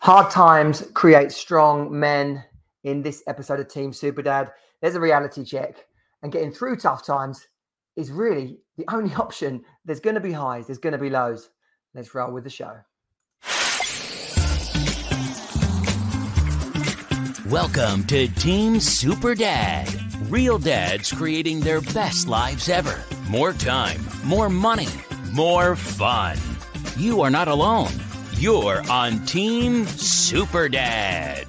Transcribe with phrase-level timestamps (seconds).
[0.00, 2.44] Hard times create strong men.
[2.84, 5.74] In this episode of Team Super Dad, there's a reality check,
[6.22, 7.48] and getting through tough times
[7.96, 9.64] is really the only option.
[9.84, 11.50] There's going to be highs, there's going to be lows.
[11.94, 12.76] Let's roll with the show.
[17.50, 19.88] Welcome to Team Super Dad.
[20.30, 23.02] Real dads creating their best lives ever.
[23.28, 24.88] More time, more money,
[25.32, 26.38] more fun.
[26.96, 27.92] You are not alone.
[28.38, 31.44] You're on Team Super Dad.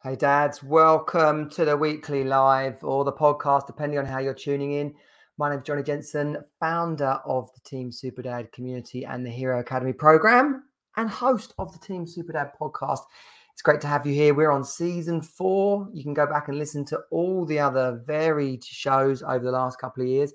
[0.00, 4.70] Hey, dads, welcome to the weekly live or the podcast, depending on how you're tuning
[4.74, 4.94] in.
[5.38, 9.58] My name is Johnny Jensen, founder of the Team Super Dad community and the Hero
[9.58, 10.62] Academy program,
[10.96, 13.00] and host of the Team Super Dad podcast.
[13.52, 14.34] It's great to have you here.
[14.34, 15.88] We're on season four.
[15.92, 19.80] You can go back and listen to all the other varied shows over the last
[19.80, 20.32] couple of years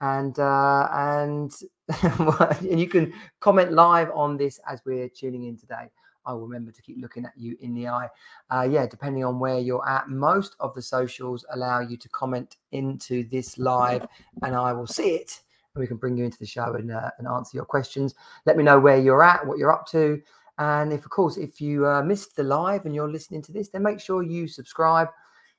[0.00, 1.52] and uh, and
[2.02, 5.90] and you can comment live on this as we're tuning in today.
[6.24, 8.08] I will remember to keep looking at you in the eye.
[8.50, 12.56] Uh, yeah, depending on where you're at, most of the socials allow you to comment
[12.72, 14.06] into this live,
[14.42, 15.40] and I will see it,
[15.74, 18.16] and we can bring you into the show and, uh, and answer your questions.
[18.44, 20.20] Let me know where you're at, what you're up to,
[20.58, 23.68] and if, of course, if you uh, missed the live and you're listening to this,
[23.68, 25.08] then make sure you subscribe,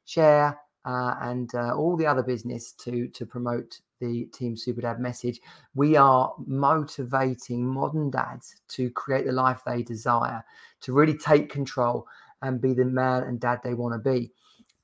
[0.05, 4.99] share, uh, and uh, all the other business to to promote the Team Super Dad
[4.99, 5.41] message.
[5.75, 10.43] We are motivating modern dads to create the life they desire,
[10.81, 12.07] to really take control
[12.41, 14.31] and be the man and dad they want to be.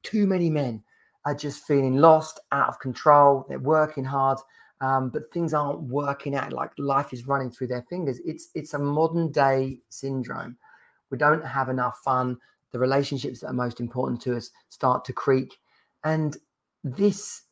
[0.02, 0.84] Too many men
[1.26, 3.46] are just feeling lost, out of control.
[3.48, 4.40] They're working hard,
[4.82, 6.52] um, but things aren't working out.
[6.52, 8.20] Like life is running through their fingers.
[8.26, 10.58] It's it's a modern day syndrome.
[11.12, 12.38] We don't have enough fun.
[12.72, 15.60] The relationships that are most important to us start to creak,
[16.04, 16.38] and
[16.84, 17.44] this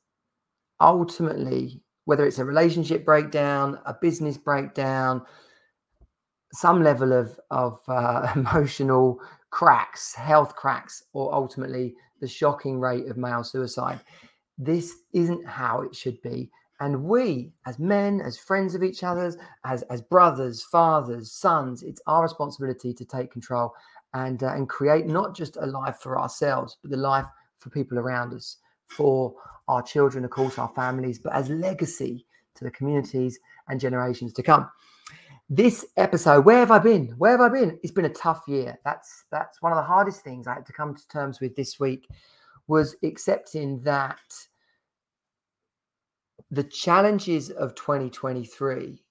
[0.79, 5.21] ultimately, whether it's a relationship breakdown, a business breakdown,
[6.53, 9.19] some level of of uh, emotional
[9.51, 13.99] cracks, health cracks, or ultimately the shocking rate of male suicide.
[14.57, 16.51] This isn't how it should be.
[16.79, 22.01] And we, as men, as friends of each other's, as as brothers, fathers, sons, it's
[22.07, 23.71] our responsibility to take control
[24.13, 27.27] and uh, and create not just a life for ourselves, but the life
[27.61, 28.57] for people around us,
[28.87, 29.33] for
[29.67, 33.39] our children, of course, our families, but as legacy to the communities
[33.69, 34.69] and generations to come.
[35.49, 37.07] This episode, where have I been?
[37.17, 37.79] Where have I been?
[37.83, 38.77] It's been a tough year.
[38.85, 41.79] That's that's one of the hardest things I had to come to terms with this
[41.79, 42.07] week
[42.67, 44.19] was accepting that
[46.51, 49.03] the challenges of 2023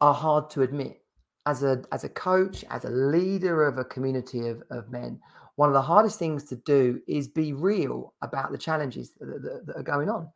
[0.00, 1.00] are hard to admit.
[1.46, 5.18] As a as a coach, as a leader of a community of, of men,
[5.58, 9.66] one of the hardest things to do is be real about the challenges that, that,
[9.66, 10.28] that, are going on.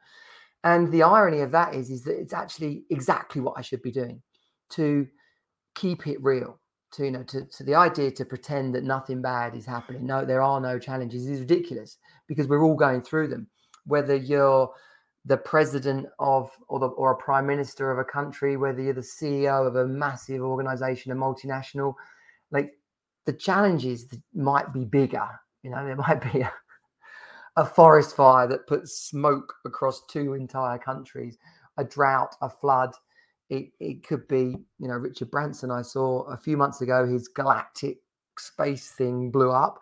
[0.65, 3.93] And the irony of that is, is that it's actually exactly what I should be
[3.93, 4.21] doing
[4.71, 5.07] to
[5.77, 6.59] keep it real.
[6.95, 10.05] To you know, to, to the idea to pretend that nothing bad is happening.
[10.05, 13.47] No, there are no challenges is ridiculous because we're all going through them.
[13.87, 14.73] Whether you're
[15.25, 19.01] the president of or the, or a prime minister of a country, whether you're the
[19.03, 21.95] CEO of a massive organization, a multinational,
[22.51, 22.73] like
[23.27, 25.29] the challenges might be bigger.
[25.63, 26.53] You know, there might be a,
[27.57, 31.39] a forest fire that puts smoke across two entire countries,
[31.77, 32.91] a drought, a flood.
[33.51, 37.29] It, it could be, you know, Richard Branson, I saw a few months ago, his
[37.29, 37.99] galactic
[38.39, 39.79] space thing blew up.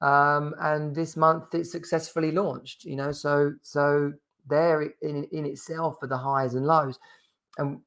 [0.00, 4.12] Um, and this month it successfully launched, you know, so, so
[4.48, 6.98] there in, in itself are the highs and lows.
[7.58, 7.80] And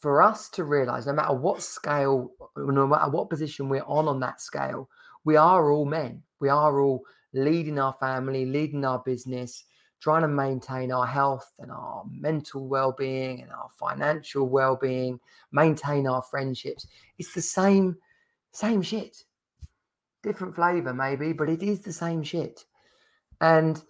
[0.00, 4.18] for us to realize no matter what scale, no matter what position we're on on
[4.20, 4.88] that scale,
[5.24, 6.22] we are all men.
[6.40, 9.64] We are all leading our family, leading our business,
[10.00, 15.20] trying to maintain our health and our mental well being and our financial well being,
[15.52, 16.86] maintain our friendships.
[17.18, 17.96] It's the same,
[18.52, 19.24] same shit.
[20.22, 22.64] Different flavor, maybe, but it is the same shit.
[23.42, 23.82] And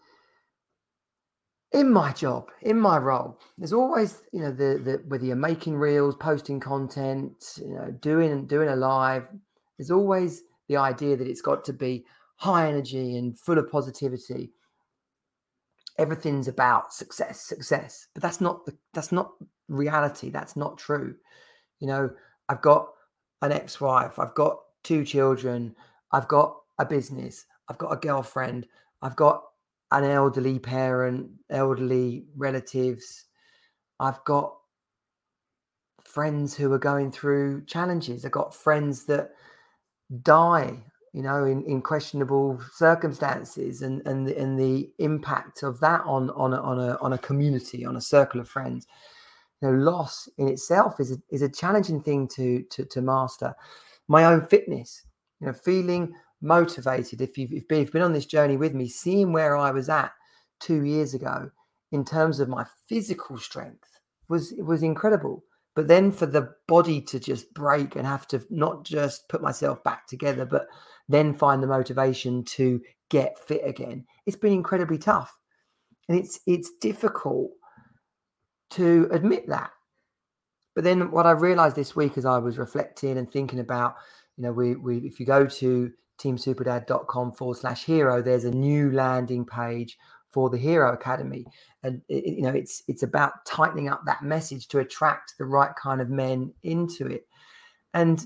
[1.72, 5.76] in my job, in my role, there's always, you know, the the whether you're making
[5.76, 9.25] reels, posting content, you know, doing doing a live,
[9.78, 12.04] there's always the idea that it's got to be
[12.36, 14.53] high energy and full of positivity.
[15.98, 19.33] Everything's about success, success, but that's not the that's not
[19.68, 20.30] reality.
[20.30, 21.15] That's not true.
[21.78, 22.10] You know,
[22.48, 22.89] I've got
[23.42, 25.74] an ex-wife, I've got two children,
[26.12, 28.66] I've got a business, I've got a girlfriend,
[29.03, 29.45] I've got
[29.92, 33.25] an elderly parent, elderly relatives.
[33.98, 34.54] I've got
[36.04, 38.25] friends who are going through challenges.
[38.25, 39.31] I've got friends that
[40.22, 40.77] die,
[41.13, 46.31] you know, in, in questionable circumstances, and and the, and the impact of that on
[46.31, 48.86] on a, on a on a community, on a circle of friends.
[49.60, 53.54] You know, loss in itself is a, is a challenging thing to to to master.
[54.09, 55.04] My own fitness,
[55.41, 57.21] you know, feeling motivated.
[57.21, 60.13] If you've, if you've been on this journey with me, seeing where I was at
[60.60, 61.51] two years ago
[61.92, 63.89] in terms of my physical strength
[64.28, 65.45] was was incredible.
[65.77, 69.83] But then for the body to just break and have to not just put myself
[69.84, 70.66] back together, but
[71.09, 75.36] then find the motivation to get fit again, it's been incredibly tough.
[76.09, 77.51] And it's it's difficult
[78.71, 79.71] to admit that.
[80.75, 83.97] But then what I realized this week as I was reflecting and thinking about,
[84.36, 88.91] you know, we we if you go to teamsuperdad.com forward slash hero, there's a new
[88.93, 89.99] landing page
[90.31, 91.45] for the Hero Academy,
[91.83, 95.72] and it, you know it's it's about tightening up that message to attract the right
[95.81, 97.27] kind of men into it,
[97.95, 98.25] and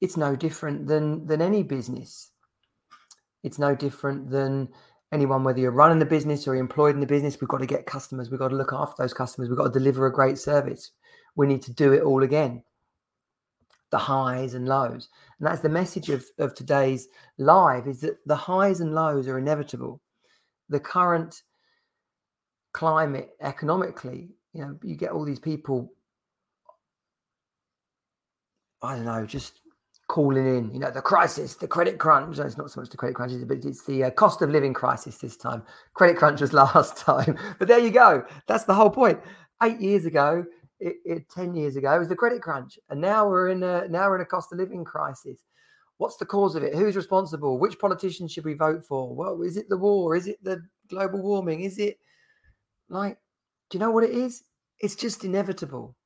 [0.00, 2.30] it's no different than than any business.
[3.42, 4.68] It's no different than
[5.12, 7.38] anyone, whether you're running the business or employed in the business.
[7.40, 8.30] We've got to get customers.
[8.30, 9.50] We've got to look after those customers.
[9.50, 10.92] We've got to deliver a great service.
[11.36, 12.62] We need to do it all again
[13.94, 15.08] the highs and lows.
[15.38, 17.06] And that's the message of, of today's
[17.38, 20.00] live is that the highs and lows are inevitable
[20.68, 21.42] the current
[22.72, 25.92] climate economically, you know, you get all these people,
[28.82, 29.60] I don't know, just
[30.08, 32.36] calling in, you know, the crisis, the credit crunch.
[32.36, 35.18] it's not so much the credit crunch, but it's the uh, cost of living crisis
[35.18, 35.62] this time.
[35.94, 37.38] Credit crunch was last time.
[37.60, 38.24] But there you go.
[38.48, 39.20] That's the whole point.
[39.62, 40.44] Eight years ago,
[40.84, 42.78] it, it, 10 years ago, it was the credit crunch.
[42.90, 45.40] And now we're in a, now we're in a cost of living crisis.
[45.96, 46.74] What's the cause of it?
[46.74, 47.58] Who's responsible?
[47.58, 49.14] Which politician should we vote for?
[49.14, 50.14] Well, is it the war?
[50.14, 51.62] Is it the global warming?
[51.62, 51.98] Is it
[52.90, 53.16] like,
[53.70, 54.42] do you know what it is?
[54.80, 55.96] It's just inevitable.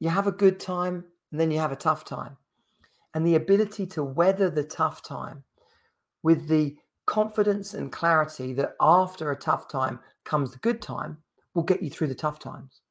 [0.00, 2.36] You have a good time and then you have a tough time.
[3.14, 5.44] And the ability to weather the tough time
[6.24, 6.76] with the
[7.06, 11.18] confidence and clarity that after a tough time comes the good time
[11.54, 12.81] will get you through the tough times.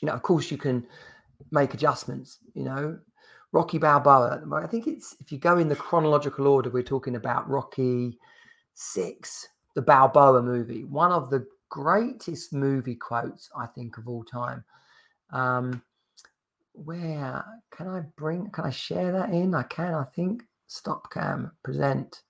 [0.00, 0.86] You know, of course, you can
[1.50, 2.98] make adjustments, you know,
[3.52, 4.42] Rocky Balboa.
[4.54, 8.18] I think it's if you go in the chronological order, we're talking about Rocky
[8.74, 14.64] Six, the Balboa movie, one of the greatest movie quotes I think of all time.
[15.30, 15.82] Um,
[16.72, 18.50] where can I bring?
[18.50, 19.54] Can I share that in?
[19.54, 19.94] I can.
[19.94, 20.42] I think.
[20.66, 21.50] Stop cam.
[21.64, 22.22] Present.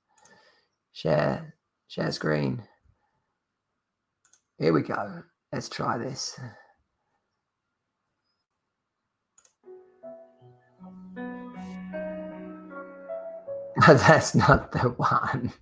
[0.92, 1.54] Share.
[1.88, 2.62] Share screen.
[4.58, 5.22] Here we go.
[5.52, 6.38] Let's try this.
[13.86, 15.52] That's not the one.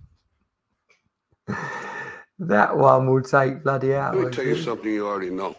[2.39, 4.15] that one will take bloody out.
[4.15, 5.55] Let me tell you something you already know.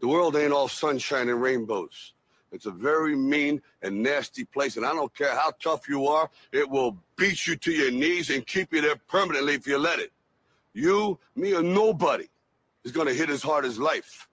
[0.00, 2.12] The world ain't all sunshine and rainbows.
[2.52, 6.30] It's a very mean and nasty place, and I don't care how tough you are,
[6.52, 9.98] it will beat you to your knees and keep you there permanently if you let
[9.98, 10.12] it.
[10.72, 12.28] You, me, or nobody
[12.84, 14.28] is gonna hit as hard as life.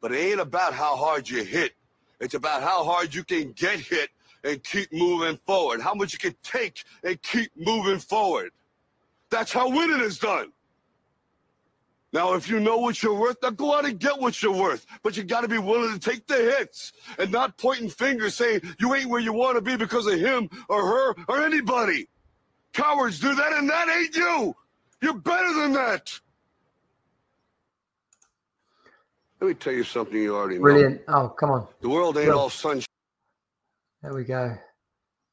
[0.00, 1.72] But it ain't about how hard you hit.
[2.20, 4.10] It's about how hard you can get hit
[4.44, 5.80] and keep moving forward.
[5.80, 8.50] How much you can take and keep moving forward.
[9.30, 10.52] That's how winning is done.
[12.12, 14.86] Now, if you know what you're worth, now go out and get what you're worth.
[15.02, 18.60] But you got to be willing to take the hits and not pointing fingers saying
[18.78, 22.08] you ain't where you want to be because of him or her or anybody.
[22.72, 24.54] Cowards do that, and that ain't you.
[25.02, 26.20] You're better than that.
[29.40, 30.62] Let me tell you something you already know.
[30.62, 31.00] Brilliant.
[31.08, 31.66] Oh, come on.
[31.80, 32.86] The world ain't all sunshine.
[34.04, 34.54] There we go.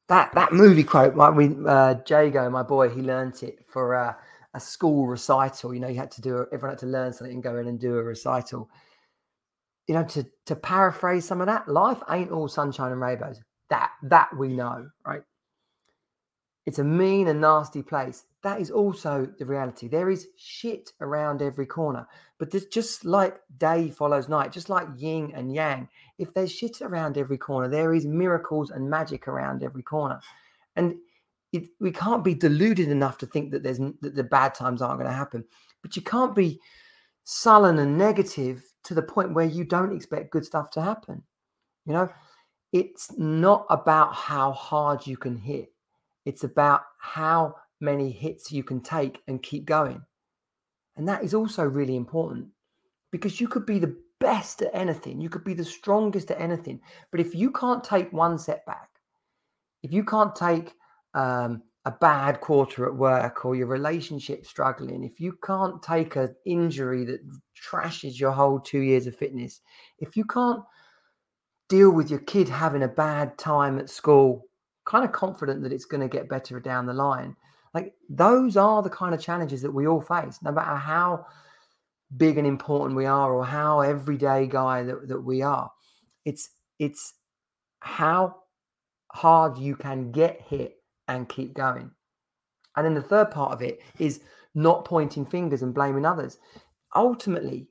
[0.08, 4.14] That that movie quote, my we uh, Jago, my boy, he learnt it for uh,
[4.54, 5.74] a school recital.
[5.74, 7.78] You know, you had to do everyone had to learn something and go in and
[7.78, 8.70] do a recital.
[9.88, 13.42] You know, to to paraphrase some of that, life ain't all sunshine and rainbows.
[13.68, 15.22] That that we know, right?
[16.64, 18.24] It's a mean and nasty place.
[18.42, 19.86] That is also the reality.
[19.86, 22.06] There is shit around every corner.
[22.38, 25.88] But there's just like day follows night, just like yin and yang.
[26.18, 30.20] If there's shit around every corner, there is miracles and magic around every corner.
[30.74, 30.96] And
[31.52, 34.98] it, we can't be deluded enough to think that there's that the bad times aren't
[34.98, 35.44] going to happen.
[35.82, 36.60] But you can't be
[37.24, 41.22] sullen and negative to the point where you don't expect good stuff to happen.
[41.86, 42.08] You know,
[42.72, 45.72] it's not about how hard you can hit
[46.24, 50.00] it's about how many hits you can take and keep going.
[50.96, 52.48] And that is also really important
[53.10, 56.80] because you could be the best at anything, you could be the strongest at anything.
[57.10, 58.88] But if you can't take one setback,
[59.82, 60.72] if you can't take
[61.14, 66.34] um, a bad quarter at work or your relationship struggling, if you can't take an
[66.46, 67.20] injury that
[67.60, 69.60] trashes your whole two years of fitness,
[69.98, 70.62] if you can't
[71.68, 74.44] deal with your kid having a bad time at school
[74.84, 77.36] kind of confident that it's going to get better down the line.
[77.74, 81.26] Like those are the kind of challenges that we all face, no matter how
[82.16, 85.70] big and important we are or how everyday guy that, that we are.
[86.24, 87.14] It's it's
[87.80, 88.36] how
[89.12, 90.76] hard you can get hit
[91.08, 91.90] and keep going.
[92.76, 94.20] And then the third part of it is
[94.54, 96.38] not pointing fingers and blaming others.
[96.94, 97.68] Ultimately,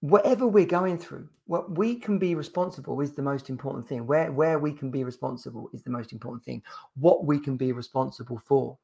[0.00, 4.06] whatever we're going through, what we can be responsible is the most important thing.
[4.06, 6.62] Where where we can be responsible is the most important thing.
[6.94, 8.78] What we can be responsible for.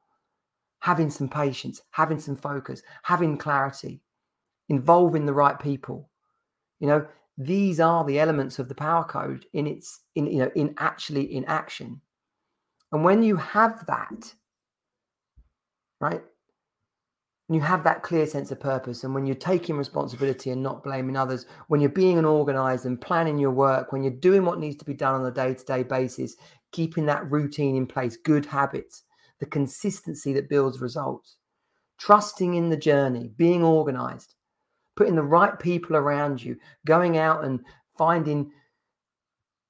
[0.79, 4.01] Having some patience, having some focus, having clarity,
[4.69, 6.09] involving the right people.
[6.79, 10.51] You know, these are the elements of the power code in its in you know
[10.55, 12.01] in actually in action.
[12.91, 14.33] And when you have that,
[15.99, 16.21] right?
[17.47, 20.83] And you have that clear sense of purpose, and when you're taking responsibility and not
[20.83, 24.59] blaming others, when you're being an organized and planning your work, when you're doing what
[24.59, 26.37] needs to be done on a day to day basis,
[26.71, 29.03] keeping that routine in place, good habits,
[29.39, 31.35] the consistency that builds results,
[31.99, 34.35] trusting in the journey, being organized,
[34.95, 37.59] putting the right people around you, going out and
[37.97, 38.49] finding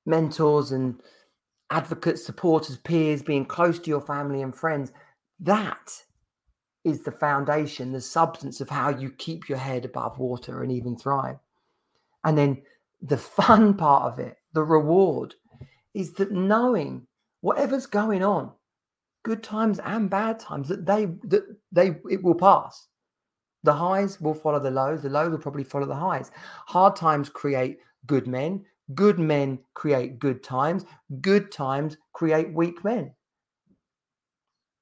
[0.06, 1.02] mentors and
[1.72, 4.92] advocates, supporters, peers, being close to your family and friends.
[5.40, 5.92] That
[6.84, 10.98] is the foundation, the substance of how you keep your head above water and even
[10.98, 11.38] thrive.
[12.24, 12.62] And then
[13.02, 15.36] the fun part of it, the reward,
[15.94, 17.08] is that knowing
[17.42, 18.52] whatever's going on,
[19.24, 22.88] good times and bad times, that they that they it will pass.
[23.64, 26.32] The highs will follow the lows, the lows will probably follow the highs.
[26.68, 30.84] Hard times create good men, good men create good times,
[31.22, 33.14] good times create weak men.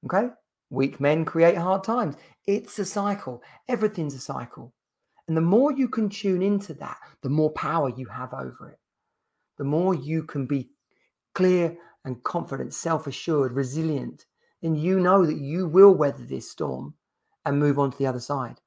[0.06, 0.30] Okay?
[0.72, 2.16] Weak men create hard times.
[2.48, 3.44] It's a cycle.
[3.68, 4.74] Everything's a cycle.
[5.28, 8.80] And the more you can tune into that, the more power you have over it.
[9.58, 10.70] The more you can be
[11.36, 14.26] clear and confident, self assured, resilient,
[14.62, 16.94] then you know that you will weather this storm
[17.46, 18.62] and move on to the other side.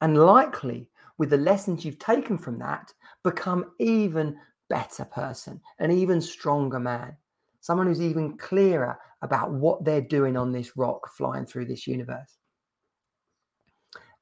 [0.00, 2.94] And likely, with the lessons you've taken from that,
[3.24, 4.36] become even
[4.68, 7.16] better person, an even stronger man
[7.60, 12.36] someone who's even clearer about what they're doing on this rock flying through this universe.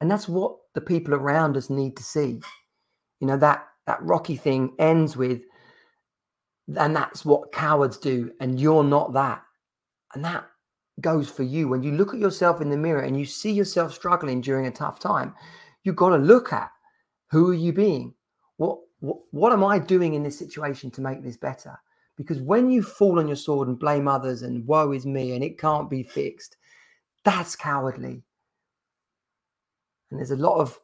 [0.00, 2.40] And that's what the people around us need to see.
[3.20, 5.42] You know, that that rocky thing ends with,
[6.76, 9.42] and that's what cowards do, and you're not that.
[10.14, 10.46] And that
[11.00, 11.68] goes for you.
[11.68, 14.70] When you look at yourself in the mirror and you see yourself struggling during a
[14.70, 15.34] tough time,
[15.84, 16.70] you've got to look at
[17.30, 18.14] who are you being?
[18.56, 21.78] What, what, what am I doing in this situation to make this better?
[22.16, 25.44] Because when you fall on your sword and blame others and woe is me and
[25.44, 26.56] it can't be fixed,
[27.24, 28.22] that's cowardly.
[30.10, 30.78] And there's a lot of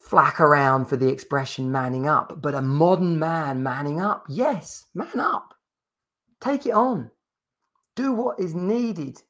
[0.00, 5.18] flack around for the expression manning up, but a modern man manning up, yes, man
[5.18, 5.54] up.
[6.40, 7.10] Take it on.
[7.96, 9.22] Do what is needed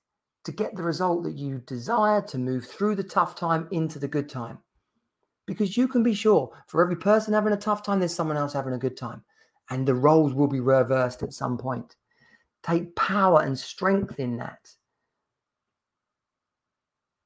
[0.44, 4.08] to get the result that you desire to move through the tough time into the
[4.08, 4.58] good time.
[5.46, 8.52] Because you can be sure for every person having a tough time, there's someone else
[8.52, 9.22] having a good time
[9.70, 11.96] and the roles will be reversed at some point.
[12.62, 14.70] Take power and strength in that.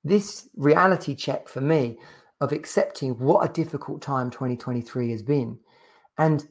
[0.04, 1.98] This reality check for me
[2.40, 5.58] of accepting what a difficult time 2023 has been
[6.18, 6.46] and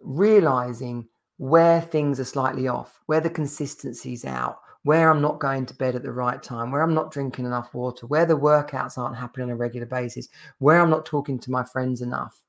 [0.00, 5.74] realizing where things are slightly off, where the consistency's out, where I'm not going to
[5.74, 9.16] bed at the right time, where I'm not drinking enough water, where the workouts aren't
[9.16, 10.28] happening on a regular basis,
[10.58, 12.40] where I'm not talking to my friends enough,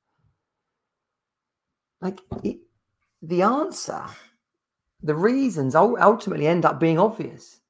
[2.00, 2.58] like it,
[3.22, 4.04] the answer,
[5.02, 7.60] the reasons ultimately end up being obvious.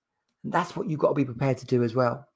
[0.44, 2.26] And that's what you've got to be prepared to do as well.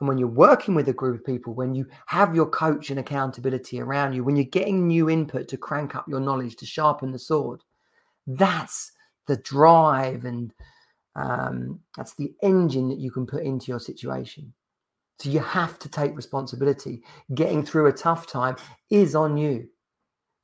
[0.00, 3.00] And when you're working with a group of people, when you have your coach and
[3.00, 7.12] accountability around you, when you're getting new input to crank up your knowledge, to sharpen
[7.12, 7.62] the sword,
[8.26, 8.92] that's
[9.26, 10.52] the drive and
[11.14, 14.52] um, that's the engine that you can put into your situation.
[15.18, 17.02] So you have to take responsibility.
[17.34, 18.56] Getting through a tough time
[18.90, 19.68] is on you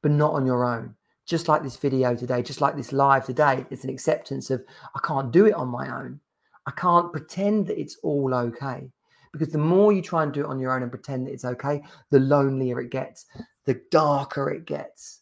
[0.03, 0.95] but not on your own.
[1.27, 5.01] Just like this video today, just like this live today, it's an acceptance of I
[5.07, 6.21] can't do it on my own.
[6.67, 8.91] I can't pretend that it's all okay.
[9.33, 11.45] Because the more you try and do it on your own and pretend that it's
[11.45, 13.27] okay, the lonelier it gets,
[13.65, 15.21] the darker it gets.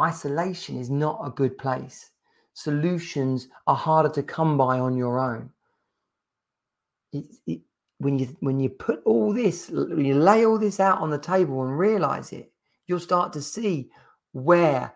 [0.00, 2.10] Isolation is not a good place.
[2.54, 5.50] Solutions are harder to come by on your own.
[7.12, 7.60] It, it,
[7.98, 11.18] when you when you put all this, when you lay all this out on the
[11.18, 12.52] table and realize it,
[12.86, 13.90] you'll start to see
[14.32, 14.92] where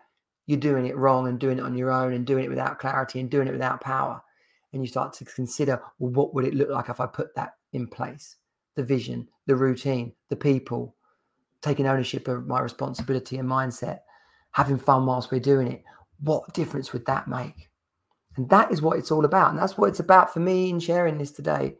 [0.47, 3.19] you're doing it wrong and doing it on your own and doing it without clarity
[3.19, 4.21] and doing it without power.
[4.73, 7.55] And you start to consider, well, what would it look like if I put that
[7.73, 8.37] in place?
[8.75, 10.95] The vision, the routine, the people,
[11.61, 13.99] taking ownership of my responsibility and mindset,
[14.51, 15.83] having fun whilst we're doing it.
[16.21, 17.69] What difference would that make?
[18.37, 19.51] And that is what it's all about.
[19.51, 21.75] And that's what it's about for me in sharing this today.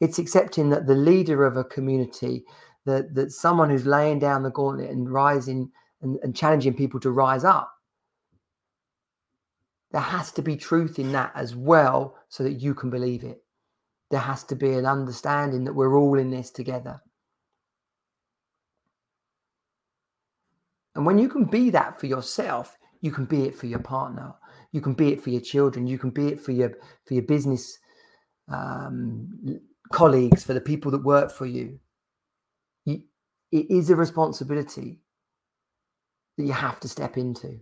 [0.00, 2.44] It's accepting that the leader of a community,
[2.84, 5.70] that that someone who's laying down the gauntlet and rising
[6.02, 7.72] and, and challenging people to rise up
[9.92, 13.42] there has to be truth in that as well so that you can believe it.
[14.10, 17.00] There has to be an understanding that we're all in this together.
[20.94, 24.34] And when you can be that for yourself, you can be it for your partner.
[24.72, 25.86] You can be it for your children.
[25.86, 26.72] You can be it for your
[27.04, 27.78] for your business
[28.48, 29.60] um,
[29.92, 31.78] colleagues, for the people that work for you.
[33.52, 34.98] It is a responsibility
[36.36, 37.60] that you have to step into.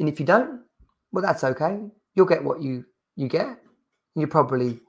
[0.00, 0.62] And if you don't,
[1.12, 1.78] well, that's okay.
[2.14, 2.84] You'll get what you
[3.14, 3.58] you get.
[4.14, 4.80] You probably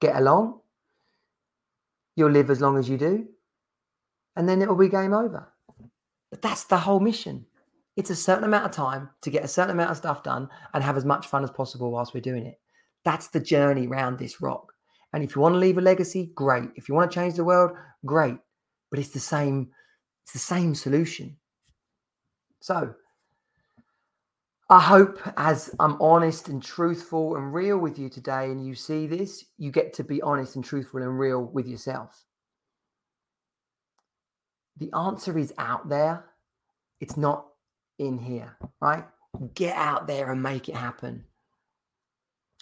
[0.00, 0.60] get along.
[2.16, 3.26] You'll live as long as you do,
[4.36, 5.52] and then it will be game over.
[6.30, 7.46] But that's the whole mission.
[7.96, 10.82] It's a certain amount of time to get a certain amount of stuff done and
[10.82, 12.60] have as much fun as possible whilst we're doing it.
[13.04, 14.73] That's the journey round this rock.
[15.14, 16.70] And if you want to leave a legacy, great.
[16.74, 17.70] If you want to change the world,
[18.04, 18.36] great.
[18.90, 19.70] But it's the same,
[20.24, 21.36] it's the same solution.
[22.60, 22.92] So
[24.68, 29.06] I hope as I'm honest and truthful and real with you today, and you see
[29.06, 32.24] this, you get to be honest and truthful and real with yourself.
[34.78, 36.24] The answer is out there.
[37.00, 37.46] It's not
[38.00, 39.04] in here, right?
[39.54, 41.24] Get out there and make it happen.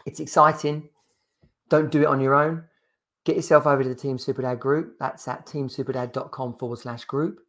[0.05, 0.91] It's exciting.
[1.73, 2.65] Don't do it on your own.
[3.25, 4.99] Get yourself over to the Team Superdad group.
[5.01, 7.41] That's at teamsuperdad.com forward slash group.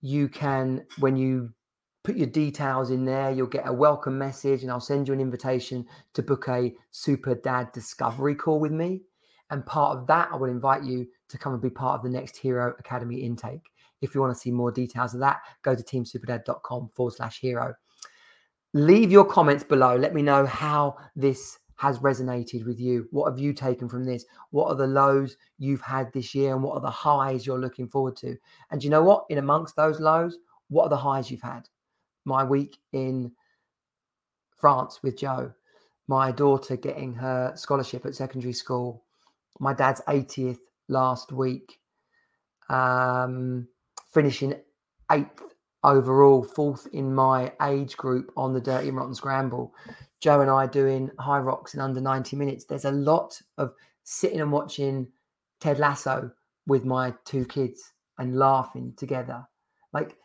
[0.00, 1.52] You can, when you
[2.04, 5.20] put your details in there, you'll get a welcome message and I'll send you an
[5.20, 9.02] invitation to book a Super Dad discovery call with me.
[9.50, 12.16] And part of that, I will invite you to come and be part of the
[12.16, 13.68] next Hero Academy intake.
[14.00, 17.74] If you want to see more details of that, go to teamsuperdad.com forward slash hero.
[18.74, 19.96] Leave your comments below.
[19.96, 23.08] Let me know how this has resonated with you.
[23.10, 24.26] What have you taken from this?
[24.50, 27.88] What are the lows you've had this year and what are the highs you're looking
[27.88, 28.36] forward to?
[28.70, 29.24] And you know what?
[29.30, 30.36] In amongst those lows,
[30.68, 31.70] what are the highs you've had?
[32.26, 33.32] My week in
[34.58, 35.54] France with Joe,
[36.06, 39.02] my daughter getting her scholarship at secondary school,
[39.58, 41.78] my dad's 80th last week,
[42.68, 43.66] um,
[44.12, 44.54] finishing
[45.10, 45.49] eighth
[45.84, 49.74] overall, fourth in my age group on the Dirty and Rotten Scramble.
[50.20, 52.64] Joe and I doing Hyrox in under 90 minutes.
[52.64, 53.72] There's a lot of
[54.04, 55.08] sitting and watching
[55.60, 56.30] Ted Lasso
[56.66, 59.46] with my two kids and laughing together.
[59.92, 60.16] Like,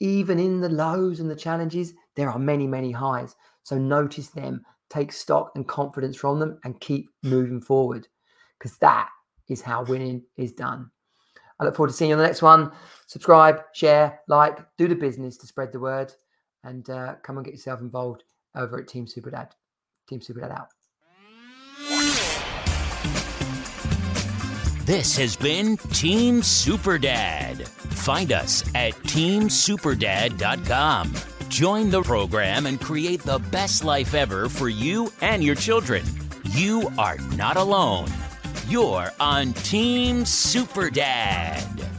[0.00, 3.36] even in the lows and the challenges, there are many, many highs.
[3.62, 8.08] So notice them, take stock and confidence from them, and keep moving forward
[8.58, 9.08] because that
[9.48, 10.90] is how winning is done.
[11.58, 12.72] I look forward to seeing you on the next one.
[13.06, 16.12] Subscribe, share, like, do the business to spread the word,
[16.62, 19.50] and uh, come and get yourself involved over at Team Superdad.
[20.08, 20.68] Team Superdad out.
[24.84, 27.66] This has been Team Superdad.
[27.66, 31.14] Find us at teamsuperdad.com.
[31.48, 36.04] Join the program and create the best life ever for you and your children.
[36.50, 38.08] You are not alone.
[38.68, 41.93] You're on Team Superdad.